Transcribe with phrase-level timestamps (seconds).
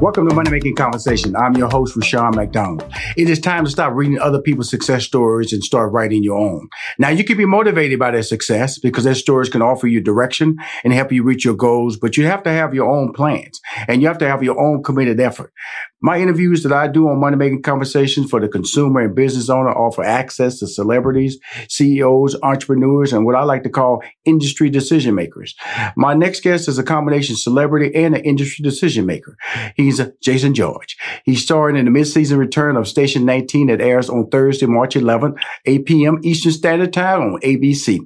[0.00, 1.34] Welcome to Money Making Conversation.
[1.34, 2.88] I'm your host, Rushion McDonald.
[3.16, 6.68] It is time to stop reading other people's success stories and start writing your own.
[7.00, 10.56] Now, you can be motivated by their success because their stories can offer you direction
[10.84, 14.00] and help you reach your goals, but you have to have your own plans and
[14.00, 15.52] you have to have your own committed effort.
[16.00, 19.70] My interviews that I do on Money Making Conversations for the consumer and business owner
[19.70, 25.56] offer access to celebrities, CEOs, entrepreneurs, and what I like to call industry decision makers.
[25.96, 29.36] My next guest is a combination celebrity and an industry decision maker.
[29.74, 30.96] He's Jason George.
[31.24, 35.36] He's starring in the mid-season return of Station 19 that airs on Thursday, March 11th,
[35.66, 36.20] 8 p.m.
[36.22, 37.98] Eastern Standard Time on ABC.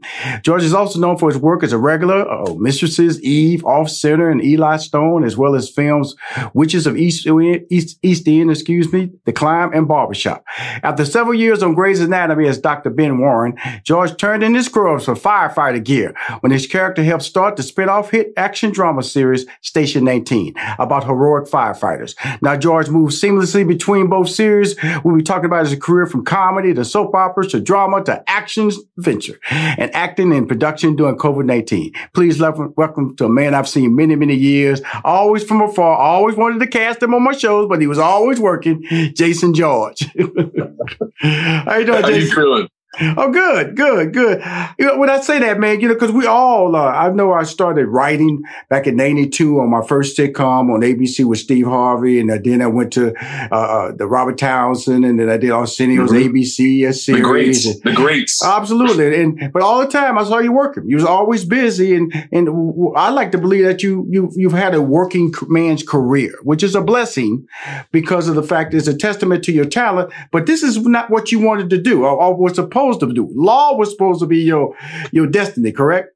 [0.43, 4.31] George is also known for his work as a regular of Mistresses, Eve, Off Center,
[4.31, 6.15] and Eli Stone, as well as films
[6.55, 7.27] Witches of East,
[7.71, 10.45] East East, East End, excuse me, The Climb, and Barbershop.
[10.83, 12.91] After several years on Grey's Anatomy as Dr.
[12.91, 17.57] Ben Warren, George turned in his scrubs for firefighter gear when his character helped start
[17.57, 22.15] the spin-off hit action drama series Station 19 about heroic firefighters.
[22.41, 24.77] Now, George moved seamlessly between both series.
[25.05, 28.71] We'll be talking about his career from comedy to soap operas to drama to action
[28.99, 31.95] adventure and acting and production during COVID-19.
[32.15, 36.37] Please welcome, welcome to a man I've seen many, many years, always from afar, always
[36.37, 38.83] wanted to cast him on my shows, but he was always working.
[39.15, 40.01] Jason George.
[41.21, 42.21] How you doing, How Jason?
[42.29, 42.69] you feeling?
[43.01, 44.43] Oh, good, good, good.
[44.79, 47.33] You know, when I say that, man, you know, because we all, uh, I know
[47.33, 52.21] I started writing back in '92 on my first sitcom on ABC with Steve Harvey,
[52.21, 53.15] and uh, then I went to
[53.51, 56.27] uh, uh, the Robert Townsend, and then I did Arsenio's Mhm.
[56.35, 57.07] ABC series.
[57.07, 57.65] The greats.
[57.67, 58.45] and- The greats.
[58.45, 60.85] Absolutely, and but all the time I saw you working.
[60.87, 62.47] You was always busy, and and
[62.95, 66.75] I like to believe that you you you've had a working man's career, which is
[66.75, 67.47] a blessing
[67.91, 70.11] because of the fact it's a testament to your talent.
[70.31, 73.31] But this is not what you wanted to do, or, or was supposed to do.
[73.35, 74.75] Law was supposed to be your
[75.13, 76.09] your destiny, correct?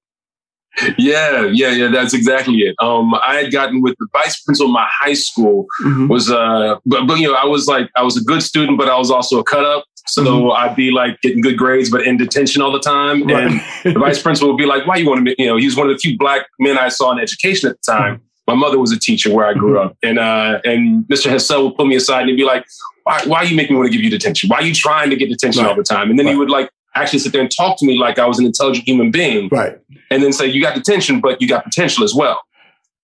[0.99, 1.89] Yeah, yeah, yeah.
[1.89, 2.75] That's exactly it.
[2.83, 6.09] Um, I had gotten with the vice principal of my high school Mhm.
[6.09, 8.89] was uh, but, but you know, I was like, I was a good student, but
[8.89, 9.85] I was also a cut up.
[10.09, 10.55] So Mhm.
[10.57, 13.29] I'd be like getting good grades, but in detention all the time.
[13.31, 15.77] And the vice principal would be like, "Why you want to?" You know, he was
[15.77, 18.21] one of the few black men I saw in education at the time.
[18.47, 21.31] My mother was a teacher where I grew up, and uh, and Mr.
[21.31, 22.65] Hassell would pull me aside and he'd be like,
[23.05, 24.49] "Why, why you make me want to give you detention?
[24.49, 25.71] Why are you trying to get detention Right.
[25.71, 27.99] all the time?" And then he would like actually sit there and talk to me
[27.99, 29.79] like I was an intelligent human being, right.
[30.11, 32.41] and then say, "You got detention, but you got potential as well."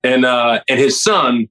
[0.05, 1.49] And uh, and his son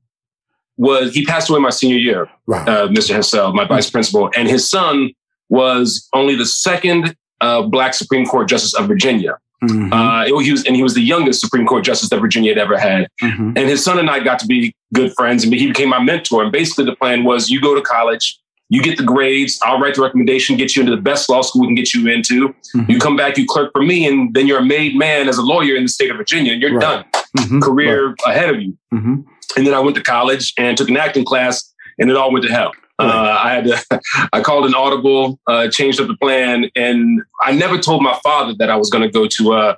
[0.78, 2.68] was he passed away my senior year, Right.
[2.68, 3.16] uh, Mr.
[3.16, 5.12] Hassell, my vice principal, and his son
[5.50, 9.38] was only the second uh, black Supreme Court justice of Virginia.
[9.64, 9.92] Mhm.
[9.94, 12.58] Uh, it- he was, and he was the youngest Supreme Court justice that Virginia had
[12.58, 13.08] ever had.
[13.22, 13.58] Mhm.
[13.58, 16.44] And his son and I got to be good friends, and he became my mentor.
[16.44, 18.38] And basically, the plan was: you go to college,
[18.70, 21.62] you get the grades, I'll write the recommendation, get you into the best law school
[21.62, 22.56] we can get you into.
[22.76, 22.90] Mhm.
[22.90, 25.42] You come back, you clerk for me, and then you're a made man as a
[25.44, 26.82] lawyer in the state of Virginia, and you're Right.
[26.82, 27.06] done.
[27.38, 27.62] Mhm.
[27.62, 28.76] Career ahead of you.
[28.94, 29.26] Mhm.
[29.58, 32.46] And then I went to college and took an acting class and it all went
[32.46, 32.72] to hell.
[33.02, 34.02] Uh, I had to,
[34.34, 38.54] I called an audible, uh, changed up the plan, and I never told my father
[38.60, 39.76] that I was going to go to uh,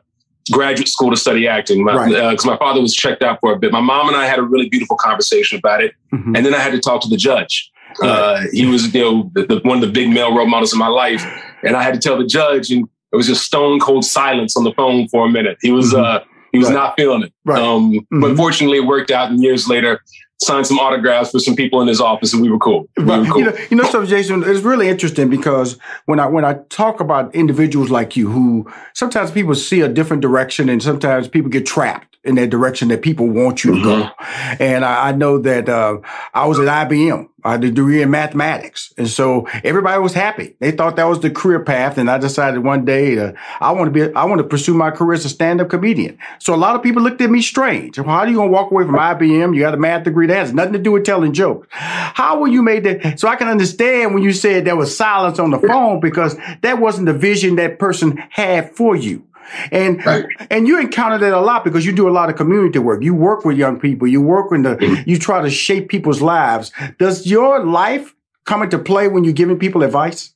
[0.51, 2.39] graduate school to study acting because my, right.
[2.39, 3.71] uh, my, father was checked out for a bit.
[3.71, 6.35] My mom and I had a really beautiful conversation about it, mm-hmm.
[6.35, 7.71] and then I had to talk to the judge.
[8.01, 8.09] Right.
[8.09, 10.79] Uh, he was, you know, the, the, one of the big male role models in
[10.79, 11.23] my life,
[11.63, 14.63] and I had to tell the judge, and it was just stone cold silence on
[14.63, 15.57] the phone for a minute.
[15.61, 16.03] He was, mm-hmm.
[16.03, 16.19] uh,
[16.51, 16.73] he was right.
[16.73, 17.33] not feeling it.
[17.49, 18.21] Um, mm-hmm.
[18.21, 19.29] But fortunately, it worked out.
[19.29, 20.01] And years later,
[20.43, 22.87] signed some autographs for some people in his office, and we were cool.
[22.97, 23.39] We were cool.
[23.39, 26.99] You know, you know, so Jason, it's really interesting because when I when I talk
[26.99, 31.65] about individuals like you, who sometimes people see a different direction, and sometimes people get
[31.65, 34.01] trapped in that direction that people want you to mm-hmm.
[34.01, 34.63] go.
[34.63, 35.99] And I, I, know that uh,
[36.33, 37.29] I was at IBM.
[37.43, 40.55] I had a degree in mathematics, and so everybody was happy.
[40.59, 43.93] They thought that was the career path, and I decided one day uh, I want
[43.93, 46.17] to be I want to pursue my career as a stand up comedian.
[46.39, 47.99] So a lot of people looked at me strange.
[47.99, 49.53] Well, how are you going to walk away from IBM?
[49.53, 51.67] You got a math degree that has nothing to do with telling jokes.
[51.71, 53.19] How were you made that?
[53.19, 56.79] So I can understand when you said there was silence on the phone because that
[56.79, 59.27] wasn't the vision that person had for you.
[59.71, 60.25] And right.
[60.49, 63.03] and you encounter that a lot because you do a lot of community work.
[63.03, 64.07] You work with young people.
[64.07, 64.75] You work with the.
[64.75, 65.09] Mm-hmm.
[65.09, 66.71] You try to shape people's lives.
[66.99, 68.13] Does your life
[68.45, 70.33] come into play when you're giving people advice?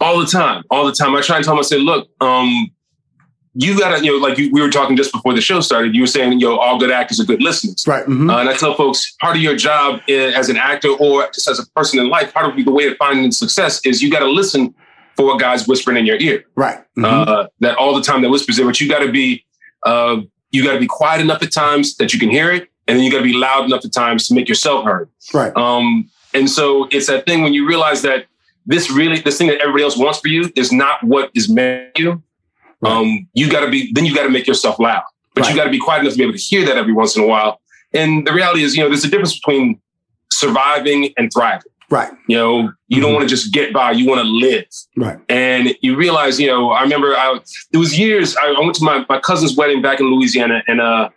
[0.00, 1.14] All the time, all the time.
[1.14, 1.60] I try and tell them.
[1.60, 2.70] I say, look, um,
[3.54, 5.94] you gotta, you know, like you, we were talking just before the show started.
[5.94, 8.04] You were saying, you know, all good actors are good listeners, right?
[8.04, 8.30] Mm-hmm.
[8.30, 11.58] Uh, and I tell folks, part of your job as an actor or just as
[11.58, 14.30] a person in life, part of the way of finding success is you got to
[14.30, 14.74] listen
[15.26, 16.44] what God's whispering in your ear.
[16.54, 16.78] Right.
[16.96, 17.04] Mm-hmm.
[17.04, 19.44] Uh, that all the time that whispers there, but you got to be,
[19.84, 20.20] uh,
[20.50, 23.04] you got to be quiet enough at times that you can hear it, and then
[23.04, 25.08] you got to be loud enough at times to make yourself heard.
[25.32, 25.54] Right.
[25.56, 28.26] Um, and so it's that thing when you realize that
[28.66, 31.96] this really, this thing that everybody else wants for you is not what is meant
[31.96, 32.22] for you.
[32.80, 32.92] Right.
[32.92, 35.02] Um, you got to be, then you got to make yourself loud,
[35.34, 35.50] but right.
[35.50, 37.22] you got to be quiet enough to be able to hear that every once in
[37.22, 37.60] a while.
[37.92, 39.80] And the reality is, you know, there's a difference between
[40.32, 41.69] surviving and thriving.
[41.90, 42.12] Right.
[42.28, 43.00] You know, you mm-hmm.
[43.00, 43.90] don't want to just get by.
[43.90, 44.64] You want to live.
[44.96, 45.18] Right.
[45.28, 47.38] And you realize, you know, I remember I,
[47.72, 50.80] it was years, I, I went to my, my cousin's wedding back in Louisiana and,
[50.80, 51.10] uh,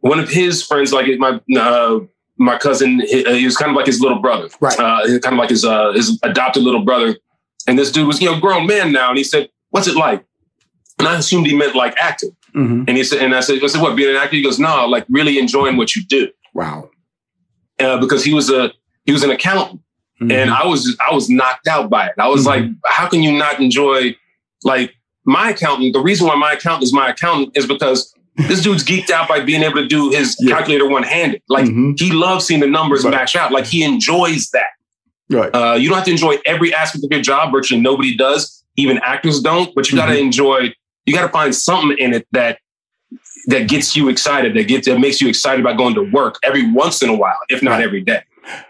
[0.00, 2.00] one of his friends, like my, uh,
[2.36, 4.48] my cousin, he, uh, he, was kind of like his little brother.
[4.60, 4.78] Right.
[4.78, 7.16] Uh, kind of like his, uh, his adopted little brother.
[7.68, 9.08] And this dude was, you know, grown man now.
[9.08, 10.24] And he said, what's it like?
[10.98, 12.36] And I assumed he meant like acting.
[12.54, 12.84] Mm-hmm.
[12.88, 14.36] And he said, and I said, I said, what, being an actor?
[14.36, 16.28] He goes, no, like really enjoying what you do.
[16.52, 16.90] Wow.
[17.78, 18.72] Uh, because he was a,
[19.04, 19.80] he was an accountant.
[20.22, 20.30] Mm-hmm.
[20.30, 22.12] And I was I was knocked out by it.
[22.18, 22.68] I was mm-hmm.
[22.68, 24.16] like, how can you not enjoy
[24.64, 25.92] like my accountant?
[25.92, 29.40] The reason why my accountant is my accountant is because this dude's geeked out by
[29.40, 30.56] being able to do his yeah.
[30.56, 31.42] calculator one handed.
[31.48, 31.92] Like mm-hmm.
[31.96, 33.10] he loves seeing the numbers right.
[33.10, 33.52] match out.
[33.52, 34.70] Like he enjoys that.
[35.30, 35.50] Right.
[35.54, 37.52] Uh, you don't have to enjoy every aspect of your job.
[37.52, 38.64] Virtually nobody does.
[38.76, 39.74] Even actors don't.
[39.74, 40.26] But you got to mm-hmm.
[40.26, 40.74] enjoy.
[41.04, 42.58] You got to find something in it that
[43.46, 44.54] that gets you excited.
[44.54, 47.38] That gets that makes you excited about going to work every once in a while,
[47.48, 47.84] if not right.
[47.84, 48.22] every day.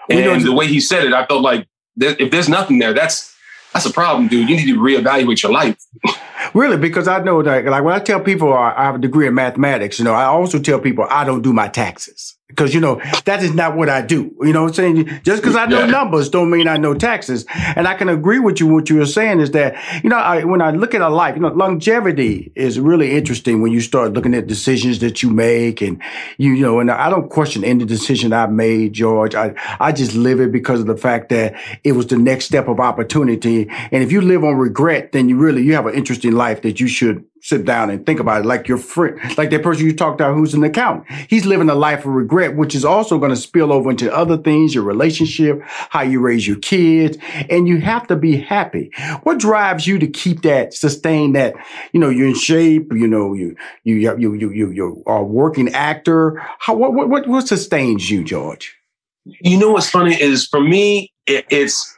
[0.08, 1.66] And the way he said it, I felt like
[1.96, 3.34] if there's nothing there, that's
[3.72, 4.48] that's a problem, dude.
[4.48, 5.76] You need to reevaluate your life.
[6.54, 9.34] really, because I know that, like when I tell people I have a degree in
[9.34, 13.00] mathematics, you know, I also tell people I don't do my taxes because you know
[13.24, 14.34] that is not what I do.
[14.40, 15.20] You know what I'm saying?
[15.24, 15.86] Just because I know yeah.
[15.86, 17.44] numbers don't mean I know taxes.
[17.76, 18.66] And I can agree with you.
[18.66, 21.34] What you were saying is that you know I, when I look at a life,
[21.34, 25.80] you know, longevity is really interesting when you start looking at decisions that you make,
[25.80, 26.00] and
[26.38, 29.34] you, you know, and I don't question any decision I've made, George.
[29.34, 31.54] I I just live it because of the fact that
[31.84, 33.68] it was the next step of opportunity.
[33.90, 36.80] And if you live on regret, then you really you have an interesting life that
[36.80, 39.94] you should sit down and think about it like your friend, like that person you
[39.94, 41.10] talked about who's an accountant.
[41.28, 44.36] He's living a life of regret, which is also going to spill over into other
[44.36, 47.18] things, your relationship, how you raise your kids,
[47.50, 48.92] and you have to be happy.
[49.24, 51.54] What drives you to keep that, sustain that,
[51.92, 55.24] you know, you're in shape, you know, you, you, you, you, you, you are a
[55.24, 56.40] working actor.
[56.60, 58.76] How, what, what, what sustains you, George?
[59.24, 61.96] You know, what's funny is for me, it, it's,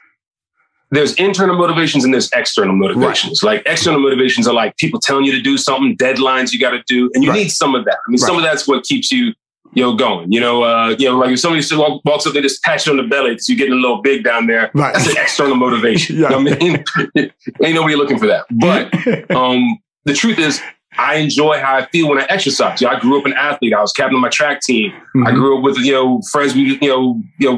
[0.94, 3.42] there's internal motivations and there's external motivations.
[3.42, 3.56] Right.
[3.56, 6.82] Like external motivations are like people telling you to do something, deadlines you got to
[6.86, 7.36] do, and you right.
[7.36, 7.98] need some of that.
[8.06, 8.26] I mean, right.
[8.26, 9.34] some of that's what keeps you,
[9.72, 10.30] you know, going.
[10.30, 11.74] You know, uh, you know, like if somebody just
[12.04, 14.24] walks up, they just pat you on the belly because you're getting a little big
[14.24, 14.70] down there.
[14.74, 14.94] Right.
[14.94, 16.16] That's an external motivation.
[16.18, 16.30] yeah.
[16.30, 16.84] You know I mean,
[17.62, 18.46] ain't nobody looking for that.
[18.50, 20.60] But um, the truth is,
[20.96, 22.80] I enjoy how I feel when I exercise.
[22.80, 23.72] You know, I grew up an athlete.
[23.74, 24.92] I was captain of my track team.
[24.92, 25.26] Mm-hmm.
[25.26, 26.54] I grew up with you know friends.
[26.54, 27.56] We you know you know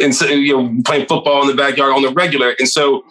[0.00, 2.54] and you know playing football in the backyard on the regular.
[2.58, 3.04] And so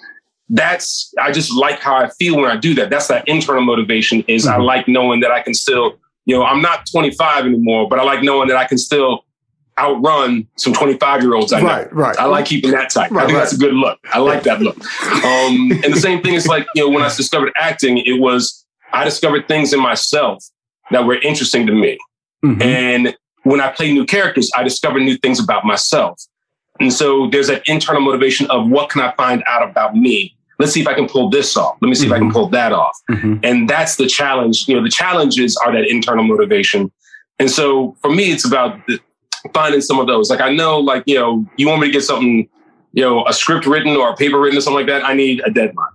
[0.50, 2.90] that's I just like how I feel when I do that.
[2.90, 4.24] That's that internal motivation.
[4.28, 4.62] Is mm-hmm.
[4.62, 8.04] I like knowing that I can still you know I'm not 25 anymore, but I
[8.04, 9.26] like knowing that I can still
[9.80, 11.54] outrun some 25 year olds.
[11.54, 12.18] I right, right.
[12.18, 13.12] I like keeping that tight.
[13.12, 13.44] Right, I think right.
[13.44, 14.00] that's a good look.
[14.14, 14.78] I like that look.
[15.24, 18.61] Um, and the same thing is like you know when I discovered acting, it was
[18.94, 20.44] I discovered things in myself
[20.92, 21.98] that were interesting to me.
[22.44, 22.62] Mm-hmm.
[22.62, 26.22] And when I play new characters, I discover new things about myself.
[26.80, 30.36] And so there's that internal motivation of what can I find out about me?
[30.60, 31.78] Let's see if I can pull this off.
[31.82, 32.12] Let me see mm-hmm.
[32.12, 32.34] if I can mm-hmm.
[32.34, 32.98] pull that off.
[33.10, 33.36] Mm-hmm.
[33.44, 34.68] And that's the challenge.
[34.68, 36.92] You know, the challenges are that internal motivation.
[37.40, 38.80] And so for me, it's about
[39.54, 40.30] finding some of those.
[40.30, 42.48] Like I know, like, you know, you want me to get something,
[42.94, 45.42] you know, a script written or a paper written or something like that, I need
[45.46, 45.92] a deadline.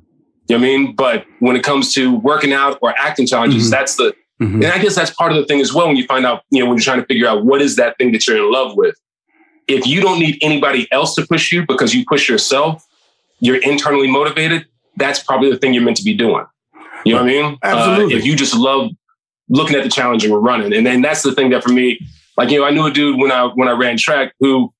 [0.48, 0.94] You know what I mean?
[0.94, 3.70] But when it comes to working out or acting challenges, mm-hmm.
[3.70, 4.62] that's the Mm-hmm.
[4.62, 6.60] And I guess that's part of the thing as well when you find out, you
[6.60, 8.76] know, when you're trying to figure out what is that thing that you're in love
[8.76, 8.94] with.
[9.66, 12.86] If you don't need anybody else to push you because you push yourself,
[13.40, 16.44] you're internally motivated, that's probably the thing you're meant to be doing.
[17.04, 17.58] You know what I mean?
[17.62, 18.14] Absolutely.
[18.14, 18.90] Uh, if you just love
[19.48, 20.72] looking at the challenge and running.
[20.72, 21.98] And then that's the thing that for me,
[22.36, 24.72] like, you know, I knew a dude when I when I ran track who,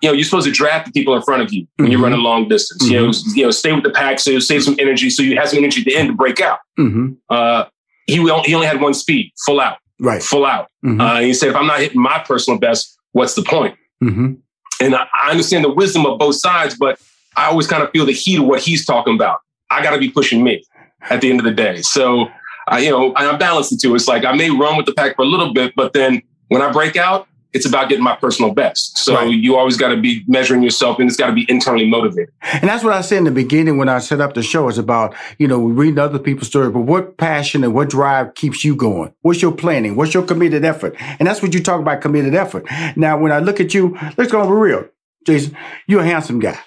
[0.00, 1.92] you know, you're supposed to draft the people in front of you when mm-hmm.
[1.92, 2.82] you're running long distance.
[2.82, 2.92] Mm-hmm.
[2.92, 3.38] You know, mm-hmm.
[3.38, 5.82] you know, stay with the pack, so save some energy, so you have some energy
[5.82, 6.58] at the end to break out.
[6.78, 7.12] Mm-hmm.
[7.28, 7.64] Uh,
[8.06, 10.68] he he only had one speed, full out, right, full out.
[10.84, 11.00] Mm-hmm.
[11.00, 13.76] Uh, he said, if I'm not hitting my personal best, what's the point?
[14.02, 14.34] Mm-hmm.
[14.82, 16.98] And I, I understand the wisdom of both sides, but
[17.36, 19.40] I always kind of feel the heat of what he's talking about.
[19.70, 20.64] I got to be pushing me
[21.10, 21.82] at the end of the day.
[21.82, 22.28] So,
[22.66, 23.94] I, you know, I balance the two.
[23.94, 26.62] It's like I may run with the pack for a little bit, but then when
[26.62, 28.98] I break out, it's about getting my personal best.
[28.98, 29.30] So right.
[29.30, 32.32] you always got to be measuring yourself and it's got to be internally motivated.
[32.42, 34.78] And that's what I said in the beginning when I set up the show is
[34.78, 38.76] about, you know, reading other people's stories, but what passion and what drive keeps you
[38.76, 39.12] going?
[39.22, 39.96] What's your planning?
[39.96, 40.94] What's your committed effort?
[41.18, 42.66] And that's what you talk about committed effort.
[42.96, 44.88] Now, when I look at you, let's go over real.
[45.26, 46.58] Jason, you're a handsome guy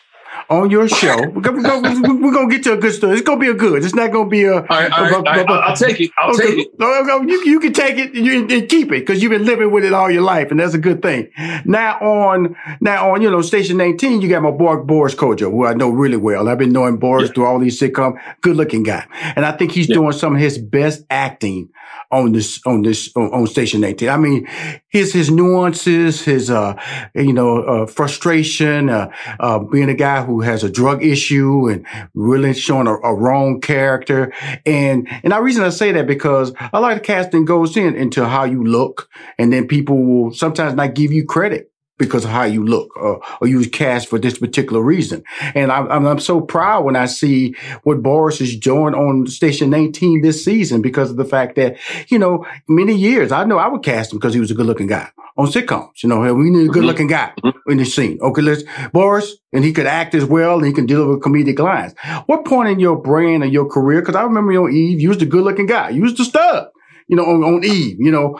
[0.49, 1.17] on your show.
[1.29, 3.13] We're gonna, get to a good story.
[3.13, 3.83] It's gonna be a good.
[3.83, 4.55] It's not gonna be a.
[4.55, 5.49] All right, all right, all right.
[5.49, 6.11] I'll take it.
[6.17, 6.55] I'll okay.
[6.55, 7.29] take it.
[7.29, 9.93] You, you can take it and, and keep it because you've been living with it
[9.93, 11.29] all your life, and that's a good thing.
[11.65, 15.65] Now on now on you know station 19, you got my boy Boris Kodjoe, who
[15.65, 16.47] I know really well.
[16.49, 17.33] I've been knowing Boris yeah.
[17.33, 18.19] through all these sitcoms.
[18.41, 19.95] Good looking guy, and I think he's yeah.
[19.95, 21.69] doing some of his best acting
[22.11, 24.47] on this on this on, on, station 18 i mean
[24.89, 26.73] his his nuances his uh
[27.15, 31.85] you know uh, frustration uh, uh, being a guy who has a drug issue and
[32.13, 34.33] really showing a, a, wrong character.
[34.65, 38.25] And and the reason i say that because a lot of casting goes in into
[38.25, 39.09] how you look.
[39.37, 41.72] And then people will sometimes not give you credit
[42.05, 45.23] because of how you look or, or you cast for this particular reason.
[45.55, 50.21] And I'm, I'm, so proud when I see what Boris is doing on Station 19
[50.21, 53.83] this season because of the fact that, you know, many years, I know I would
[53.83, 56.03] cast him because he was a good looking guy on sitcoms.
[56.03, 57.71] You know, we need a good looking guy mm-hmm.
[57.71, 58.19] in the scene.
[58.21, 61.93] Okay, let's, Boris, and he could act as well and he can deliver comedic lines.
[62.27, 64.01] What point in your brand or your career?
[64.01, 65.89] Cause I remember your Eve, you was the good looking guy.
[65.89, 66.67] You was the stud
[67.07, 68.37] you know, on, on Eve, you know,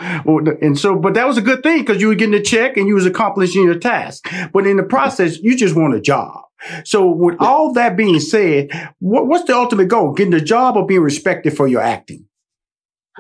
[0.62, 2.88] and so, but that was a good thing because you were getting a check and
[2.88, 4.28] you was accomplishing your task.
[4.54, 6.42] But in the process, you just want a job.
[6.86, 10.14] So with all that being said, what, what's the ultimate goal?
[10.14, 12.26] Getting a job or being respected for your acting?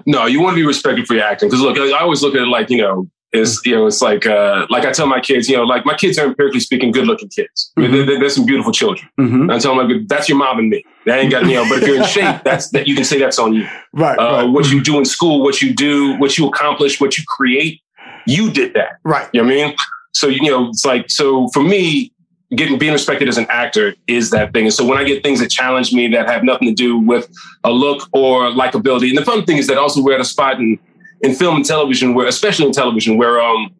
[0.06, 1.50] No, you want to be respected for your acting.
[1.50, 4.25] Because look, I always look at it like, you know, is you know it's like
[4.25, 7.08] uh, like I tell my kids, you know, like my kids are empirically speaking good
[7.08, 7.72] looking kids.
[7.78, 7.92] Mm-hmm.
[7.92, 9.10] They're, they're, they're, some beautiful children.
[9.20, 9.50] Mm-hmm.
[9.50, 10.86] I tell them like that's your mom and me.
[11.06, 11.68] That ain't got you know.
[11.68, 13.68] But if you're in shape, that's that you can say that's on you.
[13.92, 14.44] Right, uh, right.
[14.44, 17.82] What you do in school, what you do, what you accomplish, what you create,
[18.28, 19.00] you did that.
[19.04, 19.28] Right.
[19.34, 19.75] You know what I mean?
[20.13, 22.12] So you know, it's like so for me.
[22.54, 25.40] Getting being respected as an actor is that thing, and so when I get things
[25.40, 27.28] that challenge me that have nothing to do with
[27.63, 30.60] a look or likability, and the fun thing is that also we're at a spot
[30.60, 30.78] in
[31.24, 33.74] in film and television where, especially in television, where um,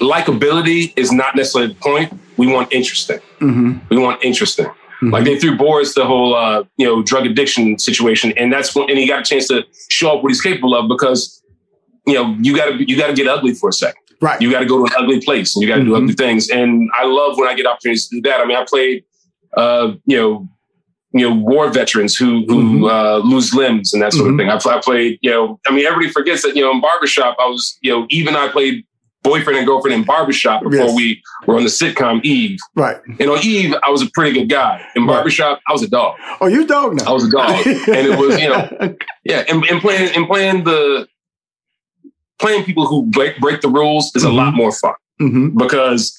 [0.00, 2.12] likability is not necessarily the point.
[2.36, 3.18] We want interesting.
[3.40, 3.78] Mm-hmm.
[3.90, 4.66] We want interesting.
[4.66, 5.10] Mm-hmm.
[5.10, 8.88] Like they threw Boris the whole uh, you know drug addiction situation, and that's when
[8.88, 11.42] and he got a chance to show up what he's capable of because
[12.06, 14.02] you know you got to you got to get ugly for a second.
[14.20, 14.40] Right.
[14.40, 15.90] You got to go to an ugly place and you got to mm-hmm.
[15.90, 16.48] do ugly things.
[16.48, 18.40] And I love when I get opportunities to do that.
[18.40, 19.04] I mean, I played
[19.56, 20.48] uh, you know
[21.12, 22.84] you know war veterans who who mm-hmm.
[22.84, 24.40] uh, lose limbs and that sort mm-hmm.
[24.40, 24.72] of thing.
[24.72, 27.46] I, I, played you know I mean everybody forgets that you know in barbershop I
[27.46, 28.84] was you know even I played
[29.22, 30.96] boyfriend and girlfriend in barbershop before yes.
[30.96, 32.58] we were on the sitcom Eve.
[32.76, 32.96] Right.
[33.18, 34.84] And on Eve I was a pretty good guy.
[34.96, 35.62] In barbershop right.
[35.68, 36.16] I was a dog.
[36.40, 37.04] Oh, you dog now?
[37.06, 40.64] I was a dog, and it was you know yeah and, and playing and playing
[40.64, 41.08] the
[42.38, 44.32] playing people who break break the rules is mm-hmm.
[44.32, 45.56] a lot more fun mm-hmm.
[45.56, 46.16] because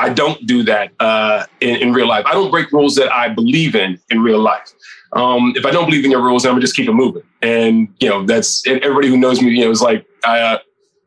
[0.00, 2.24] I don't do that uh, in, in, real life.
[2.26, 4.72] I don't break rules that I believe in in real life.
[5.12, 7.22] Um, if I don't believe in your rules, I'm gonna just keep it moving.
[7.42, 9.50] And you know, that's everybody who knows me.
[9.50, 10.58] You know, is like, uh,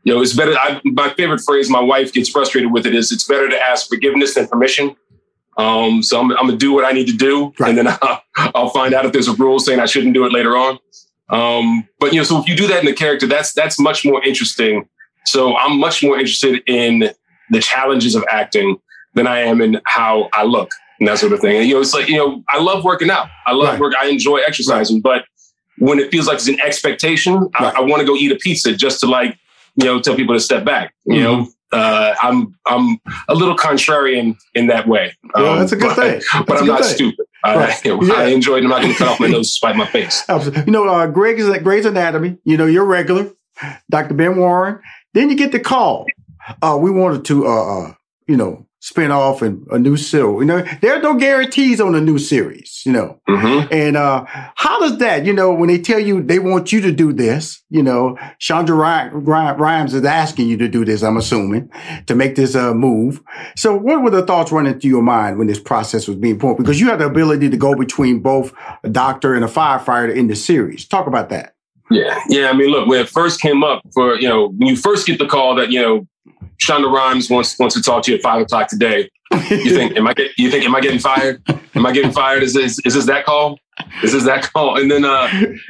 [0.03, 0.53] you know, it's better.
[0.53, 1.69] I, my favorite phrase.
[1.69, 2.93] My wife gets frustrated with it.
[2.93, 4.95] Is it's better to ask forgiveness than permission.
[5.57, 7.69] Um, so I'm, I'm, gonna do what I need to do, right.
[7.69, 8.23] and then I'll,
[8.55, 10.79] I'll, find out if there's a rule saying I shouldn't do it later on.
[11.29, 14.05] Um, but you know, so if you do that in the character, that's that's much
[14.05, 14.88] more interesting.
[15.25, 17.12] So I'm much more interested in
[17.50, 18.77] the challenges of acting
[19.13, 21.58] than I am in how I look and that sort of thing.
[21.58, 23.27] And, you know, it's like, you know, I love working out.
[23.46, 23.79] I love right.
[23.79, 23.93] work.
[24.00, 25.22] I enjoy exercising, right.
[25.22, 25.25] but
[25.77, 27.75] when it feels like it's an expectation, right.
[27.75, 29.38] I, I want to go eat a pizza just to like,
[29.75, 30.93] you know, tell people to step back.
[31.05, 31.24] You mm-hmm.
[31.24, 35.15] know, uh, I'm I'm a little contrarian in that way.
[35.34, 36.22] Um, yeah, that's a good but, thing.
[36.34, 36.93] That's but I'm not thing.
[36.93, 37.25] stupid.
[37.43, 37.86] Right.
[37.86, 38.13] I, yeah.
[38.13, 38.63] I enjoyed.
[38.63, 40.24] I'm not going to cut off my nose to spite my face.
[40.29, 40.65] Absolutely.
[40.65, 42.38] You know, uh, Greg is at Grey's Anatomy.
[42.46, 43.32] You know, you're regular,
[43.89, 44.13] Dr.
[44.13, 44.79] Ben Warren.
[45.13, 46.05] Then you get the call.
[46.62, 47.93] Uh, we wanted to, uh, uh
[48.27, 50.41] you know, spin off and a new series.
[50.41, 53.17] You know, there are no guarantees on a new series, you know.
[53.29, 53.73] Mm-hmm.
[53.73, 56.91] And uh, how does that, you know, when they tell you they want you to
[56.91, 58.75] do this, you know, Shonda
[59.57, 61.71] Rhimes is asking you to do this, I'm assuming,
[62.07, 63.23] to make this uh, move.
[63.55, 66.57] So what were the thoughts running through your mind when this process was being formed?
[66.57, 70.27] Because you had the ability to go between both a doctor and a firefighter in
[70.27, 70.85] the series.
[70.85, 71.55] Talk about that.
[71.89, 72.19] Yeah.
[72.27, 72.49] Yeah.
[72.49, 75.19] I mean, look, when it first came up for, you know, when you first get
[75.19, 76.05] the call that, you know,
[76.62, 79.10] Shonda Rhimes wants wants to talk to you at five o'clock today.
[79.50, 81.41] You think am I get, you think am I getting fired?
[81.75, 82.43] Am I getting fired?
[82.43, 83.60] Is this is this that call?
[84.03, 84.79] Is this that call?
[84.79, 85.27] And then uh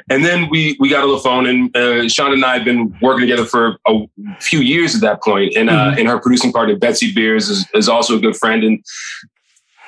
[0.09, 2.95] and then we we got on the phone and uh, Shonda and I had been
[3.01, 4.01] working together for a
[4.39, 5.55] few years at that point.
[5.55, 5.99] And uh mm-hmm.
[5.99, 8.83] and her producing partner Betsy Beers is, is also a good friend and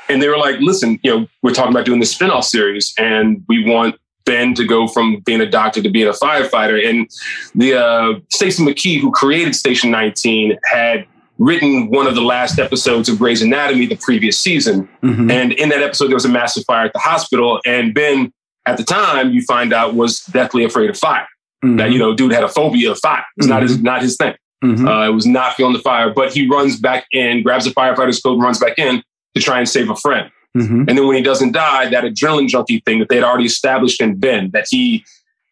[0.07, 3.43] and they were like, listen, you know, we're talking about doing the spinoff series and
[3.49, 6.87] we want Ben to go from being a doctor to being a firefighter.
[6.87, 7.09] And
[7.53, 11.05] the uh, Stacy McKee, who created Station 19, had
[11.37, 14.87] written one of the last episodes of Grey's Anatomy the previous season.
[15.03, 15.29] Mm-hmm.
[15.29, 17.59] And in that episode, there was a massive fire at the hospital.
[17.65, 18.31] And Ben,
[18.65, 21.27] at the time, you find out was deathly afraid of fire.
[21.63, 21.77] Mm-hmm.
[21.77, 23.25] That you know, dude had a phobia of fire.
[23.37, 23.53] It's mm-hmm.
[23.53, 24.35] not his not his thing.
[24.63, 24.87] Mm-hmm.
[24.87, 26.11] Uh, it was not feeling the fire.
[26.11, 29.03] But he runs back in, grabs a firefighter's coat, and runs back in
[29.35, 30.31] to try and save a friend.
[30.55, 30.85] Mm-hmm.
[30.87, 34.15] And then when he doesn't die, that adrenaline junkie thing that they'd already established in
[34.17, 35.03] Ben, that he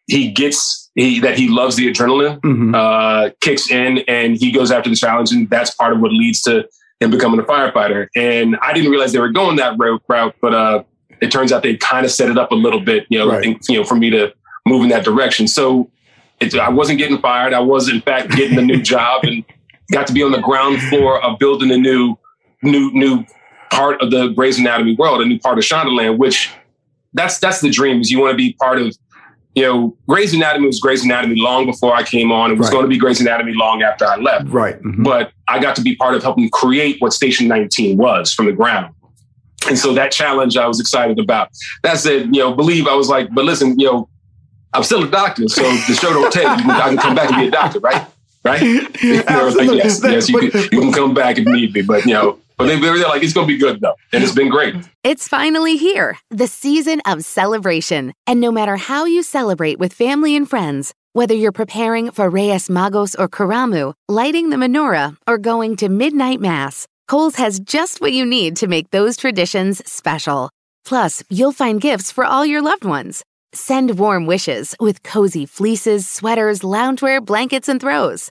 [0.06, 2.74] he gets he that he loves the adrenaline, mm-hmm.
[2.74, 6.42] uh, kicks in and he goes after the challenge, and that's part of what leads
[6.42, 6.68] to
[7.00, 8.08] him becoming a firefighter.
[8.16, 10.84] And I didn't realize they were going that route, but uh,
[11.20, 13.42] it turns out they kind of set it up a little bit, you know, right.
[13.42, 14.32] think, you know, for me to
[14.66, 15.48] move in that direction.
[15.48, 15.90] So
[16.40, 17.52] it, I wasn't getting fired.
[17.52, 19.44] I was in fact getting a new job and
[19.92, 22.16] got to be on the ground floor of building a new
[22.62, 23.24] new new
[23.74, 26.50] part of the Grey's Anatomy world, a new part of Shondaland, which
[27.12, 28.96] that's that's the dream is you want to be part of,
[29.54, 32.50] you know, Grey's Anatomy was Grey's Anatomy long before I came on.
[32.50, 32.72] It was right.
[32.72, 34.48] going to be Grey's Anatomy long after I left.
[34.48, 34.76] Right.
[34.76, 35.02] Mm-hmm.
[35.02, 38.52] But I got to be part of helping create what Station 19 was from the
[38.52, 38.94] ground.
[39.68, 41.50] And so that challenge I was excited about.
[41.82, 44.08] That said, you know, believe I was like, but listen, you know,
[44.74, 46.46] I'm still a doctor, so the show don't take.
[46.46, 48.06] I can come back and be a doctor, right?
[48.44, 48.60] Right?
[49.00, 52.04] You know, like, yes, yes, you can, you can come back if need be, but
[52.04, 53.94] you know, but they, they're like, it's going to be good though.
[54.12, 54.74] And it's been great.
[55.02, 58.12] It's finally here, the season of celebration.
[58.26, 62.68] And no matter how you celebrate with family and friends, whether you're preparing for Reyes
[62.68, 68.12] Magos or Karamu, lighting the menorah, or going to midnight mass, Kohl's has just what
[68.12, 70.50] you need to make those traditions special.
[70.84, 73.22] Plus, you'll find gifts for all your loved ones.
[73.52, 78.30] Send warm wishes with cozy fleeces, sweaters, loungewear, blankets, and throws.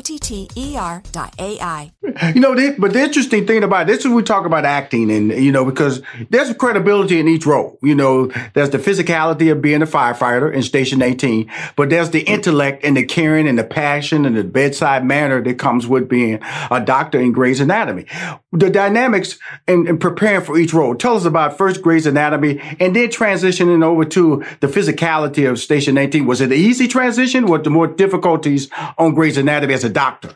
[0.01, 1.91] O-T-T-E-R dot A-I.
[2.33, 5.51] You know, but the interesting thing about this is we talk about acting and, you
[5.51, 7.77] know, because there's credibility in each role.
[7.83, 12.21] You know, there's the physicality of being a firefighter in Station 18, but there's the
[12.21, 16.39] intellect and the caring and the passion and the bedside manner that comes with being
[16.71, 18.07] a doctor in Grey's Anatomy.
[18.53, 20.93] The dynamics in, in preparing for each role.
[20.93, 25.95] Tell us about first Grey's Anatomy and then transitioning over to the physicality of Station
[25.95, 26.25] 19.
[26.25, 27.45] Was it an easy transition?
[27.47, 30.35] Was the more difficulties on Grey's Anatomy as a doctor?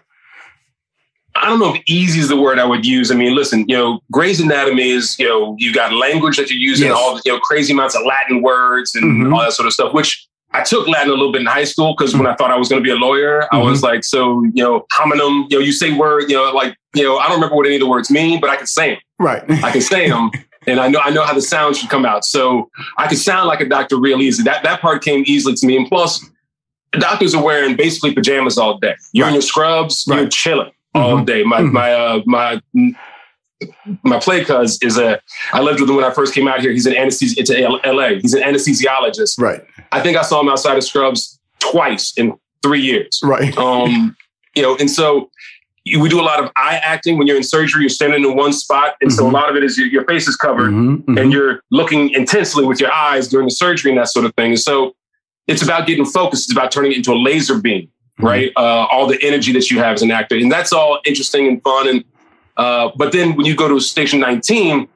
[1.35, 3.11] I don't know if easy is the word I would use.
[3.11, 6.59] I mean, listen, you know, Grey's Anatomy is, you know, you've got language that you're
[6.59, 6.97] using, yes.
[6.97, 9.33] all the, you know, crazy amounts of Latin words and mm-hmm.
[9.33, 10.24] all that sort of stuff, which
[10.55, 12.23] I took Latin a little bit in high school because mm-hmm.
[12.23, 13.55] when I thought I was going to be a lawyer, mm-hmm.
[13.57, 16.77] I was like, so, you know, hominum, you know, you say word, you know, like,
[16.95, 18.91] you know, I don't remember what any of the words mean, but I can say
[18.91, 18.99] them.
[19.19, 19.43] Right.
[19.63, 20.31] I can say them.
[20.67, 22.25] And I know I know how the sound should come out.
[22.25, 24.41] So I could sound like a doctor real easy.
[24.41, 25.77] That that part came easily to me.
[25.77, 26.25] And plus,
[26.93, 28.95] doctors are wearing basically pajamas all day.
[29.13, 29.29] You're right.
[29.29, 30.21] in your scrubs, right.
[30.21, 31.25] you're chilling all mm-hmm.
[31.25, 31.43] day.
[31.43, 31.71] My mm-hmm.
[31.71, 32.61] my uh, my
[34.03, 35.19] my play cuz is a
[35.53, 36.71] I lived with him when I first came out here.
[36.71, 37.53] He's an anesthesi into
[37.89, 38.19] LA.
[38.21, 39.39] He's an anesthesiologist.
[39.39, 39.63] Right.
[39.91, 43.19] I think I saw him outside of Scrubs twice in three years.
[43.23, 43.55] Right.
[43.65, 44.15] Um,
[44.55, 45.29] you know, and so
[45.85, 47.81] we do a lot of eye acting when you're in surgery.
[47.81, 49.17] You're standing in one spot, and mm-hmm.
[49.17, 49.35] so a mm-hmm.
[49.35, 51.17] lot of it is your, your face is covered, mm-hmm, mm-hmm.
[51.17, 54.51] and you're looking intensely with your eyes during the surgery and that sort of thing.
[54.51, 54.95] And so
[55.47, 56.45] it's about getting focused.
[56.45, 58.25] It's about turning it into a laser beam, mm-hmm.
[58.25, 58.51] right?
[58.55, 61.61] Uh, all the energy that you have as an actor, and that's all interesting and
[61.61, 61.87] fun.
[61.87, 62.03] And
[62.57, 64.87] uh, but then when you go to Station 19,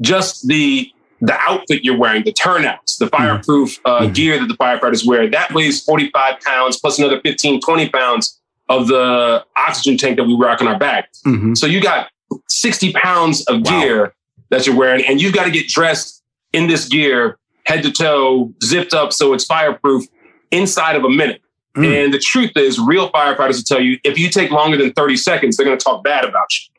[0.00, 3.16] just the the outfit you're wearing, the turnouts, the mm-hmm.
[3.16, 4.12] fireproof uh, mm-hmm.
[4.12, 8.88] gear that the firefighters wear, that weighs 45 pounds plus another 15, 20 pounds of
[8.88, 11.10] the oxygen tank that we rock on our back.
[11.26, 11.54] Mm-hmm.
[11.54, 12.10] So you got
[12.48, 13.80] 60 pounds of wow.
[13.80, 14.14] gear
[14.50, 18.52] that you're wearing, and you've got to get dressed in this gear, head to toe,
[18.62, 20.04] zipped up so it's fireproof
[20.50, 21.40] inside of a minute.
[21.76, 22.04] Mm.
[22.04, 25.16] And the truth is, real firefighters will tell you if you take longer than 30
[25.16, 26.73] seconds, they're going to talk bad about you.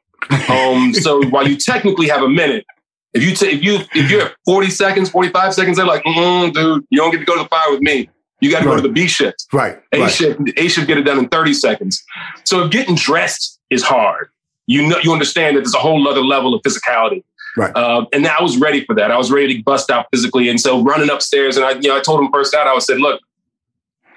[0.49, 2.65] Um, so while you technically have a minute,
[3.13, 6.53] if you take if you if you're at 40 seconds, 45 seconds, they're like, mm,
[6.53, 8.09] dude, you don't get to go to the fire with me.
[8.41, 8.73] You got to right.
[8.73, 9.45] go to the B shift.
[9.53, 9.79] Right.
[9.93, 10.11] A right.
[10.11, 12.03] shift, A shift get it done in 30 seconds.
[12.43, 14.27] So if getting dressed is hard,
[14.67, 17.23] you know, you understand that there's a whole other level of physicality.
[17.55, 17.73] Right.
[17.75, 19.11] Uh, and I was ready for that.
[19.11, 20.49] I was ready to bust out physically.
[20.49, 22.99] And so running upstairs, and I, you know, I told him first out, I said,
[22.99, 23.21] look,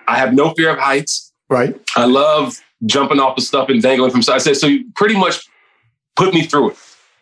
[0.08, 1.32] I have no fear of heights.
[1.48, 1.80] Right.
[1.96, 4.22] I love jumping off of stuff and dangling from.
[4.22, 5.48] So I said, so you pretty much
[6.18, 6.76] put me through it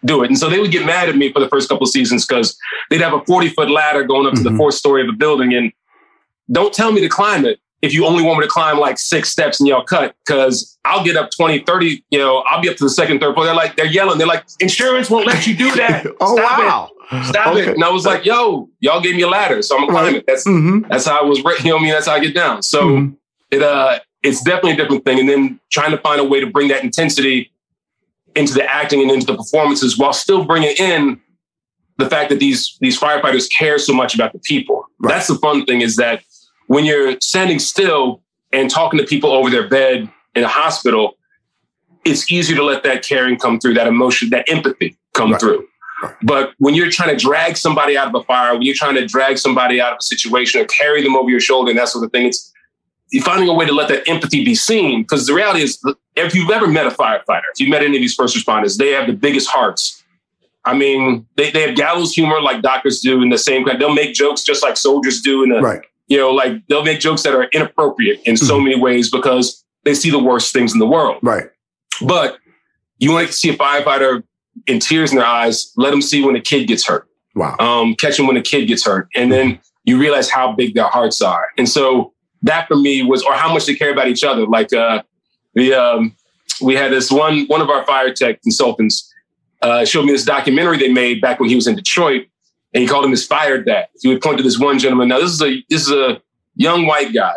[0.04, 0.28] do it.
[0.28, 2.56] And so they would get mad at me for the first couple of seasons because
[2.90, 4.38] they'd have a 40 foot ladder going up mm-hmm.
[4.38, 4.58] to the mm-hmm.
[4.58, 5.54] fourth story of a building.
[5.54, 5.72] And
[6.50, 9.28] don't tell me to climb it if you only want me to climb like six
[9.30, 12.76] steps and y'all cut because I'll get up 20, 30, you know, I'll be up
[12.76, 13.46] to the second, third floor.
[13.46, 14.18] They're like, they're yelling.
[14.18, 16.06] They're like, insurance won't let you do that.
[16.20, 16.90] oh, Stop wow.
[17.12, 17.24] It.
[17.26, 17.70] Stop okay.
[17.70, 17.74] it.
[17.74, 19.62] And I was like, yo, y'all gave me a ladder.
[19.62, 20.24] So I'm gonna climb it.
[20.26, 20.88] That's, mm-hmm.
[20.88, 21.90] that's how I was, you know I mean?
[21.90, 22.62] That's how I get down.
[22.62, 23.14] So mm-hmm.
[23.50, 25.20] it, uh, it's definitely a different thing.
[25.20, 27.52] And then trying to find a way to bring that intensity
[28.36, 31.20] into the acting and into the performances while still bringing in
[31.98, 34.84] the fact that these these firefighters care so much about the people.
[34.98, 35.14] Right.
[35.14, 36.22] That's the fun thing is that
[36.66, 38.22] when you're standing still
[38.52, 41.16] and talking to people over their bed in a hospital,
[42.04, 45.40] it's easier to let that caring come through, that emotion, that empathy come right.
[45.40, 45.66] through.
[46.22, 49.06] But when you're trying to drag somebody out of a fire, when you're trying to
[49.06, 52.04] drag somebody out of a situation or carry them over your shoulder and that sort
[52.04, 52.52] of thing, it's
[53.22, 55.02] finding a way to let that empathy be seen.
[55.02, 55.82] Because the reality is,
[56.16, 58.90] if you've ever met a firefighter, if you've met any of these first responders, they
[58.90, 60.02] have the biggest hearts.
[60.64, 63.80] I mean, they, they have gallows humor like doctors do in the same kind.
[63.80, 65.82] They'll make jokes just like soldiers do in the, right.
[66.08, 68.64] you know, like they'll make jokes that are inappropriate in so mm-hmm.
[68.64, 71.18] many ways because they see the worst things in the world.
[71.22, 71.46] Right.
[72.04, 72.38] But
[72.98, 74.24] you want to see a firefighter
[74.66, 77.08] in tears in their eyes, let them see when a kid gets hurt.
[77.36, 77.56] Wow.
[77.60, 79.08] Um, catch them when a kid gets hurt.
[79.14, 81.46] And then you realize how big their hearts are.
[81.58, 82.12] And so
[82.46, 84.46] that for me was, or how much they care about each other.
[84.46, 85.02] Like uh,
[85.54, 86.16] the um,
[86.60, 89.12] we had this one one of our fire tech consultants
[89.62, 92.26] uh, showed me this documentary they made back when he was in Detroit,
[92.74, 93.86] and he called him his fire dad.
[94.00, 95.08] He would point to this one gentleman.
[95.08, 96.20] Now this is a this is a
[96.54, 97.34] young white guy,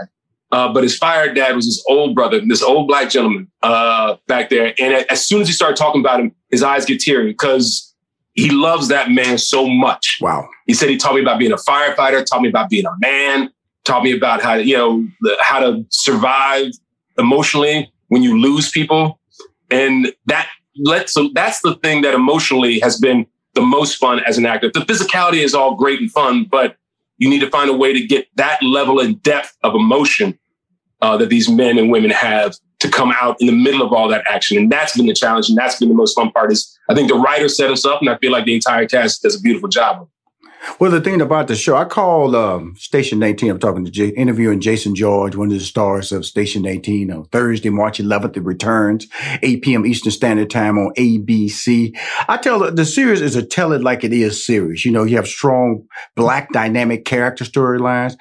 [0.52, 4.50] uh, but his fire dad was his old brother, this old black gentleman uh, back
[4.50, 4.74] there.
[4.80, 7.94] And as soon as he started talking about him, his eyes get teary because
[8.34, 10.18] he loves that man so much.
[10.22, 10.48] Wow.
[10.66, 13.52] He said he taught me about being a firefighter, taught me about being a man,
[13.90, 16.72] taught me about how to, you know, the, how to survive
[17.18, 19.20] emotionally when you lose people.
[19.72, 20.48] And that
[20.78, 23.26] let so that's the thing that emotionally has been
[23.56, 24.72] the most fun as an actor.
[24.74, 26.78] The physicality is all great and fun, but
[27.18, 30.38] you need to find a way to get that level and depth of emotion
[31.02, 34.08] uh, that these men and women have to come out in the middle of all
[34.08, 34.58] that action.
[34.58, 35.50] And that's been the challenge.
[35.50, 38.00] And that's been the most fun part is I think the writer set us up
[38.00, 40.08] and I feel like the entire cast does a beautiful job
[40.80, 43.52] well, the thing about the show, I called um, Station 19.
[43.52, 47.26] I'm talking to J- interviewing Jason George, one of the stars of Station 19, on
[47.26, 48.38] Thursday, March 11th.
[48.38, 49.08] It returns
[49.42, 49.86] 8 p.m.
[49.86, 51.98] Eastern Standard Time on ABC.
[52.28, 54.86] I tell the, the series is a tell it like it is series.
[54.86, 58.16] You know, you have strong black dynamic character storylines,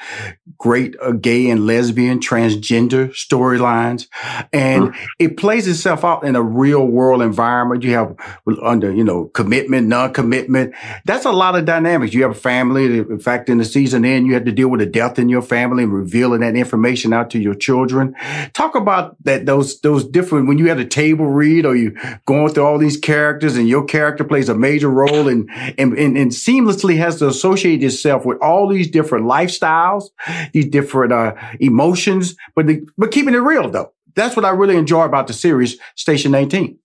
[0.59, 4.07] great uh, gay and lesbian, transgender storylines,
[4.53, 5.05] and mm-hmm.
[5.19, 7.83] it plays itself out in a real world environment.
[7.83, 8.17] You have
[8.63, 10.75] under, you know, commitment, non-commitment.
[11.05, 12.15] That's a lot of dynamics.
[12.15, 12.99] You have have a family.
[12.99, 15.43] In fact, in the season end, you had to deal with a death in your
[15.43, 18.15] family and revealing that information out to your children.
[18.53, 22.53] Talk about that those those different when you had a table read or you going
[22.53, 26.31] through all these characters and your character plays a major role and and, and, and
[26.31, 30.05] seamlessly has to associate itself with all these different lifestyles,
[30.53, 33.93] these different uh, emotions, but the, but keeping it real though.
[34.15, 36.79] That's what I really enjoy about the series Station 19.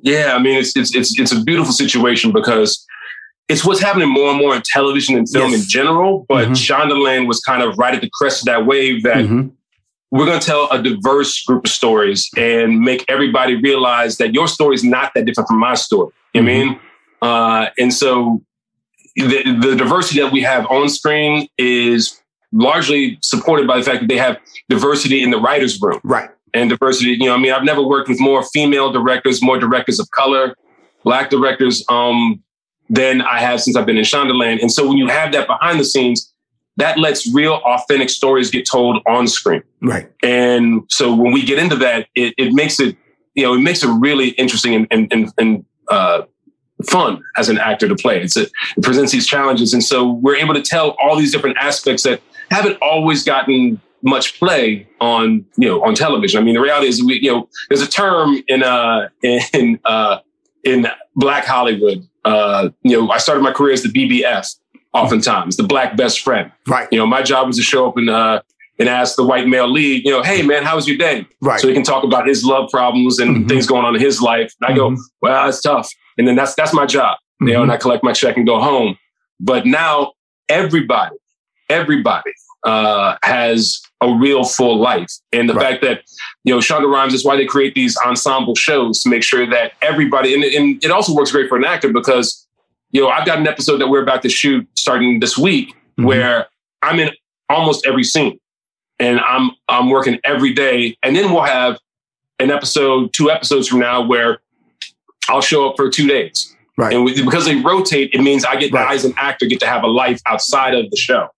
[0.00, 2.86] Yeah, I mean it's it's it's it's a beautiful situation because
[3.48, 5.62] it's what's happening more and more in television and film yes.
[5.62, 6.26] in general.
[6.28, 6.52] But mm-hmm.
[6.52, 9.48] Shondaland was kind of right at the crest of that wave that mm-hmm.
[10.10, 14.48] we're going to tell a diverse group of stories and make everybody realize that your
[14.48, 16.12] story is not that different from my story.
[16.34, 16.48] You mm-hmm.
[16.48, 16.80] I mean?
[17.20, 18.42] Uh, and so
[19.16, 22.20] the, the diversity that we have on screen is
[22.52, 26.00] largely supported by the fact that they have diversity in the writer's room.
[26.04, 27.10] Right and diversity.
[27.10, 30.54] You know, I mean, I've never worked with more female directors, more directors of color,
[31.04, 32.42] black directors um,
[32.88, 34.60] than I have since I've been in Shondaland.
[34.60, 36.32] And so when you have that behind the scenes,
[36.76, 39.62] that lets real authentic stories get told on screen.
[39.82, 40.10] Right.
[40.22, 42.96] And so when we get into that, it, it makes it,
[43.34, 46.22] you know, it makes it really interesting and, and, and, and uh,
[46.88, 48.22] fun as an actor to play.
[48.22, 49.74] It's a, it presents these challenges.
[49.74, 54.38] And so we're able to tell all these different aspects that haven't always gotten much
[54.38, 56.40] play on you know on television.
[56.40, 60.18] I mean, the reality is, we you know, there's a term in uh in uh
[60.64, 62.07] in Black Hollywood.
[62.28, 64.54] Uh, you know, I started my career as the BBF,
[64.94, 66.50] Oftentimes, the black best friend.
[66.66, 66.88] Right.
[66.90, 68.42] You know, my job was to show up and uh
[68.78, 71.26] and ask the white male lead, you know, hey man, how was your day?
[71.42, 71.60] Right.
[71.60, 73.48] So he can talk about his love problems and mm-hmm.
[73.48, 74.54] things going on in his life.
[74.60, 74.94] And I mm-hmm.
[74.94, 75.90] go, well, it's tough.
[76.16, 77.18] And then that's that's my job.
[77.18, 77.48] Mm-hmm.
[77.48, 78.96] You know, and I collect my check and go home.
[79.40, 80.12] But now
[80.48, 81.16] everybody,
[81.68, 82.32] everybody
[82.64, 85.10] uh, has a real full life.
[85.32, 85.70] And the right.
[85.70, 86.02] fact that,
[86.44, 89.72] you know, Shonda Rhimes is why they create these ensemble shows to make sure that
[89.82, 92.46] everybody, and, and it also works great for an actor because,
[92.90, 96.04] you know, I've got an episode that we're about to shoot starting this week mm-hmm.
[96.04, 96.46] where
[96.82, 97.10] I'm in
[97.48, 98.38] almost every scene
[98.98, 100.96] and I'm, I'm working every day.
[101.02, 101.78] And then we'll have
[102.38, 104.40] an episode, two episodes from now where
[105.28, 106.54] I'll show up for two days.
[106.76, 106.94] Right.
[106.94, 108.84] And because they rotate, it means I get right.
[108.84, 111.28] to, as an actor, get to have a life outside of the show.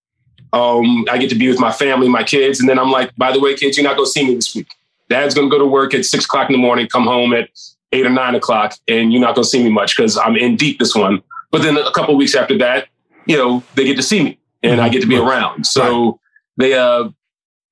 [0.53, 2.59] Um, I get to be with my family, my kids.
[2.59, 4.53] And then I'm like, by the way, kids, you're not going to see me this
[4.53, 4.67] week.
[5.09, 7.49] Dad's going to go to work at six o'clock in the morning, come home at
[7.91, 10.55] eight or nine o'clock, and you're not going to see me much because I'm in
[10.55, 11.21] deep this one.
[11.51, 12.87] But then a couple weeks after that,
[13.25, 15.65] you know, they get to see me and I get to be around.
[15.65, 16.13] So right.
[16.57, 17.09] they, uh,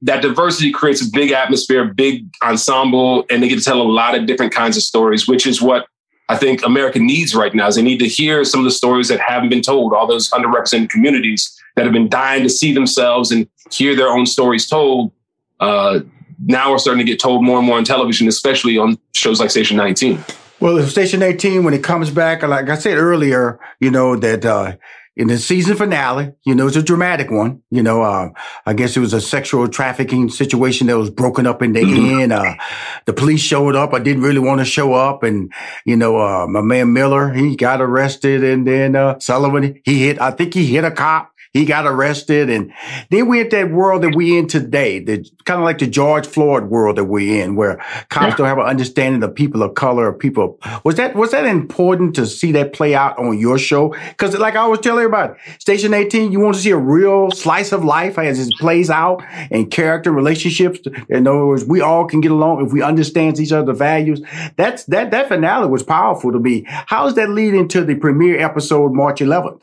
[0.01, 4.15] that diversity creates a big atmosphere, big ensemble, and they get to tell a lot
[4.15, 5.87] of different kinds of stories, which is what
[6.29, 7.67] I think America needs right now.
[7.67, 10.29] Is they need to hear some of the stories that haven't been told, all those
[10.29, 15.11] underrepresented communities that have been dying to see themselves and hear their own stories told,
[15.59, 15.99] uh,
[16.45, 19.49] now are starting to get told more and more on television, especially on shows like
[19.49, 20.23] Station 19.
[20.59, 24.75] Well, Station 18, when it comes back, like I said earlier, you know, that, uh,
[25.19, 27.61] in the season finale, you know, it's a dramatic one.
[27.71, 28.29] You know, uh,
[28.65, 32.19] I guess it was a sexual trafficking situation that was broken up in the mm-hmm.
[32.21, 32.31] end.
[32.31, 32.55] Uh,
[33.03, 33.93] the police showed up.
[33.93, 35.23] I didn't really want to show up.
[35.23, 35.51] And,
[35.83, 38.45] you know, uh, my man Miller, he got arrested.
[38.45, 42.49] And then, uh, Sullivan, he hit, I think he hit a cop he got arrested.
[42.49, 42.71] And
[43.09, 46.27] then we hit that world that we in today, the kind of like the George
[46.27, 47.77] Floyd world that we're in, where
[48.09, 48.35] cops yeah.
[48.35, 50.59] don't have an understanding of people of color, people.
[50.83, 53.95] Was that, was that important to see that play out on your show?
[54.17, 57.71] Cause like I always tell everybody, Station 18, you want to see a real slice
[57.71, 60.79] of life as it plays out and character relationships.
[61.09, 64.21] In other words, we all can get along if we understand each other's values.
[64.55, 66.63] That's, that, that finale was powerful to me.
[66.67, 69.61] How does that lead into the premiere episode March 11th?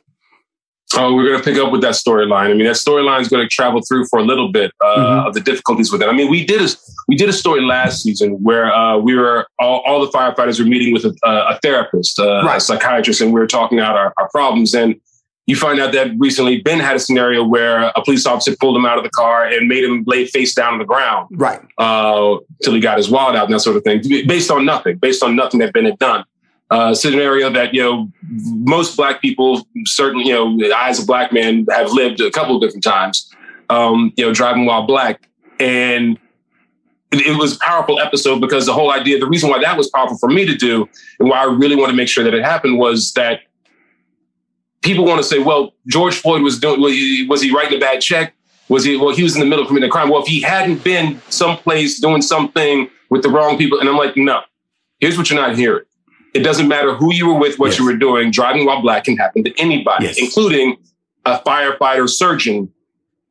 [0.95, 2.51] Oh, we're going to pick up with that storyline.
[2.51, 5.27] I mean, that storyline is going to travel through for a little bit uh, mm-hmm.
[5.27, 6.09] of the difficulties with it.
[6.09, 6.73] I mean, we did a
[7.09, 10.67] we did a story last season where uh, we were all, all, the firefighters were
[10.67, 12.57] meeting with a, a therapist, uh, right.
[12.57, 14.75] a psychiatrist, and we were talking out our, our, problems.
[14.75, 15.01] And
[15.47, 18.85] you find out that recently Ben had a scenario where a police officer pulled him
[18.87, 22.37] out of the car and made him lay face down on the ground, right, uh,
[22.63, 25.23] till he got his wallet out and that sort of thing, based on nothing, based
[25.23, 26.25] on nothing that Ben had done
[26.71, 31.33] uh, scenario that you know most black people certainly you know I as a black
[31.33, 33.31] man have lived a couple of different times.
[33.69, 36.17] Um, you know, driving while black, and
[37.11, 40.17] it, was a powerful episode because the whole idea, the reason why that was powerful
[40.19, 42.79] for me to do, and why I really want to make sure that it happened
[42.79, 43.41] was that
[44.83, 48.35] people want to say, well, George Floyd was doing was he writing a bad check?
[48.69, 49.15] Was he well?
[49.15, 50.09] He was in the middle of committing a crime.
[50.09, 54.17] Well, if he hadn't been someplace doing something with the wrong people, and I'm like,
[54.17, 54.43] no.
[55.01, 55.85] Here's what you're not hearing
[56.37, 57.79] it doesn't matter who you were with, what yes.
[57.79, 58.31] you were doing.
[58.31, 60.19] Driving while black can happen to anybody, yes.
[60.19, 60.77] including
[61.25, 62.73] a firefighter, surgeon,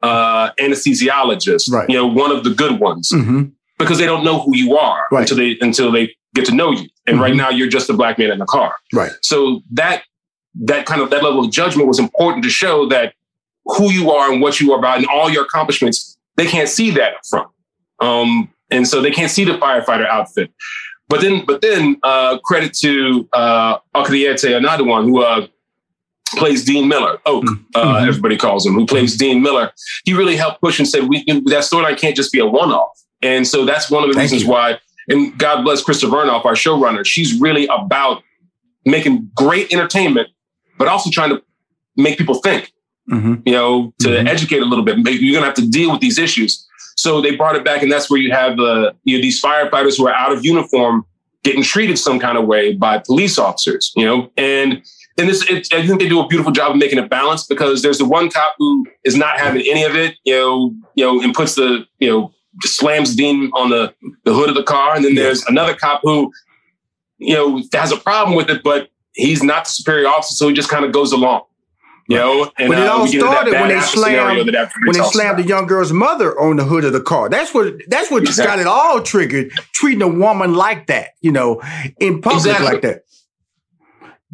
[0.01, 1.71] uh, anesthesiologist.
[1.71, 1.89] Right.
[1.89, 3.43] You know, one of the good ones, mm-hmm.
[3.77, 5.21] because they don't know who you are right.
[5.21, 6.89] until they until they get to know you.
[7.07, 7.21] And mm-hmm.
[7.21, 8.75] right now, you're just a black man in a car.
[8.91, 9.11] Right.
[9.21, 10.03] So that
[10.55, 13.13] that kind of that level of judgment was important to show that
[13.65, 16.91] who you are and what you are about and all your accomplishments, they can't see
[16.91, 17.49] that up front.
[17.99, 20.51] Um, and so they can't see the firefighter outfit.
[21.07, 25.47] But then, but then, uh, credit to uh, another one who uh,
[26.35, 28.07] plays Dean Miller, Oak, uh, mm-hmm.
[28.07, 29.71] everybody calls him, who plays Dean Miller.
[30.03, 33.47] He really helped push and said, "We that storyline can't just be a one-off." And
[33.47, 34.49] so that's one of the Thank reasons you.
[34.49, 34.79] why.
[35.07, 37.05] And God bless Krista Vernoff, our showrunner.
[37.05, 38.23] She's really about
[38.85, 40.29] making great entertainment,
[40.77, 41.43] but also trying to
[41.95, 42.71] make people think.
[43.11, 43.35] Mm-hmm.
[43.45, 44.27] You know, to mm-hmm.
[44.27, 44.97] educate a little bit.
[44.97, 46.64] You're going to have to deal with these issues.
[46.95, 49.97] So they brought it back, and that's where you have uh, you know, these firefighters
[49.97, 51.05] who are out of uniform
[51.43, 53.93] getting treated some kind of way by police officers.
[53.95, 54.81] You know, and
[55.17, 57.81] and this it, I think they do a beautiful job of making it balanced because
[57.81, 60.15] there's the one cop who is not having any of it.
[60.23, 64.49] You know, you know, and puts the you know slams Dean on the the hood
[64.49, 66.31] of the car, and then there's another cop who
[67.17, 70.53] you know has a problem with it, but he's not the superior officer, so he
[70.53, 71.43] just kind of goes along.
[72.07, 75.47] You know, and but it uh, all started when they slammed when they slammed the
[75.47, 77.29] young girl's mother on the hood of the car.
[77.29, 78.45] That's what that's what exactly.
[78.45, 79.51] got it all triggered.
[79.73, 81.61] Treating a woman like that, you know,
[81.99, 82.65] in public exactly.
[82.67, 83.05] like that.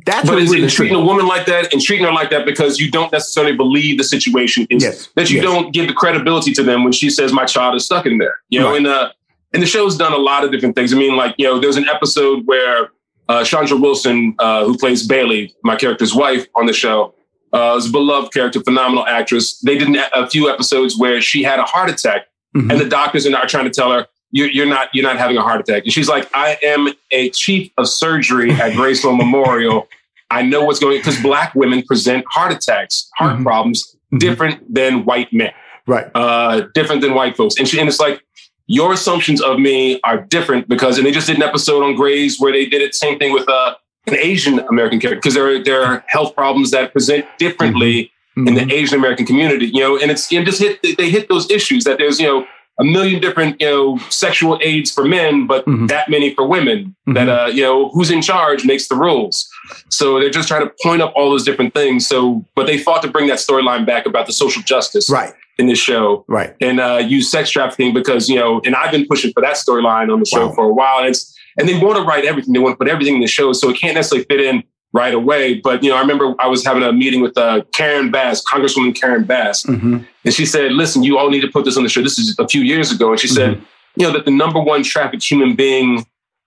[0.05, 2.79] That's but what it's treating a woman like that and treating her like that because
[2.79, 5.09] you don't necessarily believe the situation is yes.
[5.15, 5.45] that you yes.
[5.45, 8.39] don't give the credibility to them when she says my child is stuck in there.
[8.49, 8.77] You know, right.
[8.77, 9.11] and uh
[9.53, 10.93] and the show's done a lot of different things.
[10.93, 12.89] I mean, like, you know, there's an episode where
[13.29, 17.13] uh Chandra Wilson, uh, who plays Bailey, my character's wife on the show,
[17.53, 19.59] uh, a beloved character, phenomenal actress.
[19.59, 22.71] They did a few episodes where she had a heart attack, mm-hmm.
[22.71, 25.41] and the doctors are trying to tell her, you're, you're, not you're not having a
[25.41, 25.83] heart attack.
[25.83, 29.87] And she's like, I am a chief of surgery at Grey Sloan Memorial.
[30.29, 33.43] I know what's going because black women present heart attacks, heart mm-hmm.
[33.43, 34.17] problems mm-hmm.
[34.19, 35.51] different than white men,
[35.85, 36.09] right?
[36.15, 37.55] Uh, different than white folks.
[37.59, 38.23] And, she, and it's like
[38.67, 42.39] your assumptions of me are different because, and they just did an episode on Grey's
[42.39, 43.75] where they did it same thing with uh,
[44.07, 48.47] an Asian American character because there are there are health problems that present differently mm-hmm.
[48.47, 48.73] in the.
[48.73, 51.97] Asian American community, you know, and it's and just hit they hit those issues that
[51.97, 52.45] there's you know
[52.79, 55.87] a million different you know sexual aids for men, but mm-hmm.
[55.87, 56.95] that many for women.
[57.07, 57.13] Mm-hmm.
[57.13, 59.47] That uh you know who's in charge makes the rules.
[59.89, 62.07] So they're just trying to point up all those different things.
[62.07, 65.33] So, but they fought to bring that storyline back about the social justice, right.
[65.57, 69.05] In this show, right, and uh, use sex trafficking because you know, and I've been
[69.05, 70.53] pushing for that storyline on the show wow.
[70.53, 70.99] for a while.
[70.99, 72.53] And it's and they want to write everything.
[72.53, 75.13] They want to put everything in the show, so it can't necessarily fit in right
[75.13, 75.55] away.
[75.55, 78.95] But you know, I remember I was having a meeting with uh, Karen Bass, Congresswoman
[78.95, 79.99] Karen Bass, mm-hmm.
[80.25, 82.37] and she said, "Listen, you all need to put this on the show." This is
[82.39, 83.35] a few years ago, and she mm-hmm.
[83.35, 83.61] said,
[83.95, 86.05] "You know that the number one trafficked human being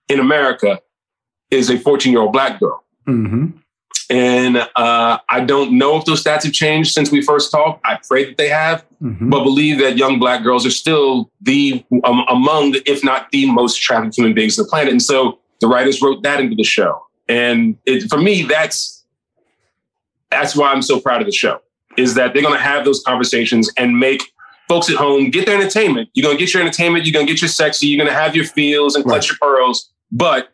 [0.09, 0.79] in America
[1.51, 3.57] is a 14 year old black girl." Mm-hmm.
[4.09, 7.81] And uh, I don't know if those stats have changed since we first talked.
[7.85, 9.29] I pray that they have, mm-hmm.
[9.29, 13.81] but believe that young black girls are still the um, among, if not the most
[13.81, 14.91] trafficked human beings on the planet.
[14.91, 17.05] And so the writers wrote that into the show.
[17.27, 19.03] And it, for me, that's
[20.29, 21.61] that's why I'm so proud of the show.
[21.97, 24.21] Is that they're going to have those conversations and make
[24.67, 26.09] folks at home get their entertainment.
[26.13, 27.05] You're going to get your entertainment.
[27.05, 27.87] You're going to get your sexy.
[27.87, 29.29] You're going to have your feels and clutch right.
[29.29, 29.89] your pearls.
[30.11, 30.49] But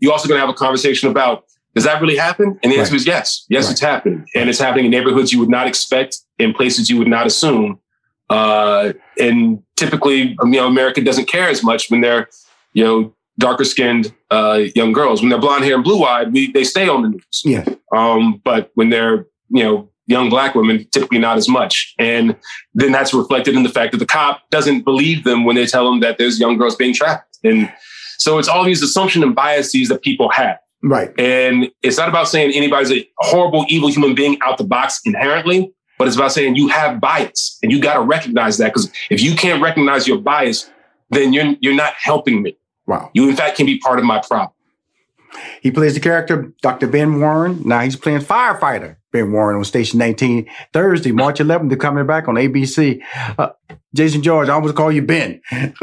[0.00, 1.44] you're also going to have a conversation about
[1.74, 2.58] does that really happen?
[2.62, 3.00] And the answer right.
[3.00, 3.46] is yes.
[3.48, 3.72] Yes, right.
[3.72, 4.26] it's happening.
[4.34, 7.80] And it's happening in neighborhoods you would not expect, in places you would not assume.
[8.28, 12.28] Uh, and typically, you know, America doesn't care as much when they're,
[12.72, 15.20] you know, darker skinned uh, young girls.
[15.20, 17.42] When they're blonde hair and blue eyed, they stay on the news.
[17.44, 17.64] Yeah.
[17.94, 21.94] Um, but when they're, you know, young black women, typically not as much.
[21.98, 22.36] And
[22.74, 25.90] then that's reflected in the fact that the cop doesn't believe them when they tell
[25.90, 27.38] them that there's young girls being trapped.
[27.44, 27.72] And
[28.18, 30.58] so it's all these assumptions and biases that people have.
[30.82, 31.12] Right.
[31.18, 35.72] And it's not about saying anybody's a horrible, evil human being out the box inherently,
[35.98, 38.72] but it's about saying you have bias and you got to recognize that.
[38.72, 40.70] Because if you can't recognize your bias,
[41.10, 42.56] then you're, you're not helping me.
[42.86, 43.10] Wow.
[43.14, 44.52] You, in fact, can be part of my problem.
[45.62, 46.86] He plays the character Dr.
[46.88, 47.62] Ben Warren.
[47.64, 51.68] Now he's playing firefighter Ben Warren on Station 19 Thursday, March 11th.
[51.68, 53.00] They're coming back on ABC.
[53.38, 53.50] Uh,
[53.94, 55.40] Jason George, I always call you Ben.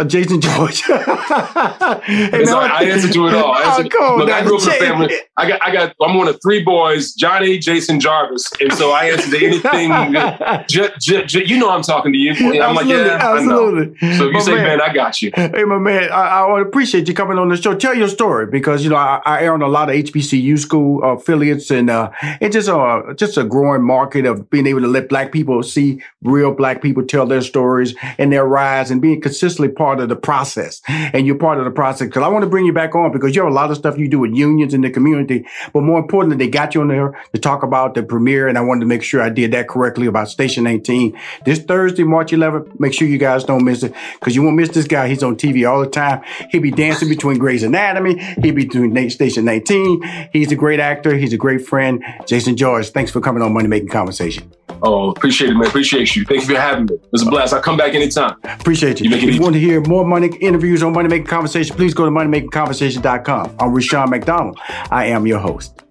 [0.07, 0.81] Jason George.
[0.83, 3.53] hey, man, I answer to it all.
[3.53, 5.15] I, answer, oh, look, I grew up in a family.
[5.37, 9.05] I got, I got, I'm one of three boys: Johnny, Jason, Jarvis, and so I
[9.05, 10.13] answer to anything.
[10.67, 12.33] j- j- j- you know, I'm talking to you.
[12.59, 13.95] I'm like, yeah, absolutely.
[14.17, 15.31] So if you my say man, Ben, I got you.
[15.35, 17.75] Hey, my man, I, I appreciate you coming on the show.
[17.75, 21.03] Tell your story because you know I, I air on a lot of HBCU school
[21.03, 25.09] affiliates, and uh, it's just a just a growing market of being able to let
[25.09, 29.73] Black people see real Black people tell their stories in their rise and being consistently
[29.73, 30.81] part of the process.
[30.87, 33.35] And you're part of the process because I want to bring you back on because
[33.35, 35.45] you have a lot of stuff you do with unions in the community.
[35.73, 38.47] But more importantly, they got you on there to talk about the premiere.
[38.47, 42.03] And I wanted to make sure I did that correctly about Station 19 this Thursday,
[42.03, 42.79] March 11th.
[42.79, 45.07] Make sure you guys don't miss it because you won't miss this guy.
[45.07, 46.21] He's on TV all the time.
[46.49, 48.19] He'll be dancing between Grey's Anatomy.
[48.41, 50.29] He'll be doing Station 19.
[50.33, 51.15] He's a great actor.
[51.15, 52.03] He's a great friend.
[52.25, 54.51] Jason George, thanks for coming on Money Making Conversation.
[54.81, 55.67] Oh, appreciate it, man.
[55.67, 56.25] Appreciate you.
[56.25, 56.95] Thank you for having me.
[56.95, 57.53] It was a blast.
[57.53, 58.35] I'll come back anytime.
[58.43, 59.09] Appreciate you.
[59.09, 62.05] you if you want to hear more money interviews on Money Making Conversation, please go
[62.05, 63.55] to moneymakingconversation.com.
[63.59, 64.59] I'm Rushion McDonald.
[64.91, 65.81] I am your host.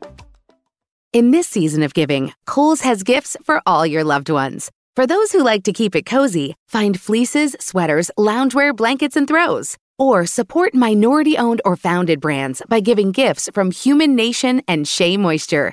[1.13, 4.71] In this season of giving, Kohl's has gifts for all your loved ones.
[4.95, 9.77] For those who like to keep it cozy, find fleeces, sweaters, loungewear, blankets, and throws.
[9.99, 15.17] Or support minority owned or founded brands by giving gifts from Human Nation and Shea
[15.17, 15.73] Moisture.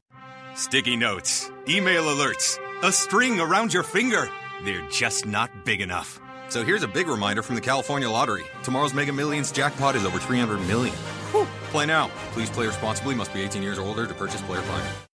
[0.55, 4.29] Sticky notes, email alerts, a string around your finger.
[4.63, 6.19] They're just not big enough.
[6.49, 8.43] So here's a big reminder from the California Lottery.
[8.63, 10.95] Tomorrow's Mega Millions jackpot is over 300 million.
[11.31, 11.47] Whew.
[11.71, 12.09] Play now.
[12.33, 13.15] Please play responsibly.
[13.15, 15.10] Must be 18 years or older to purchase player client.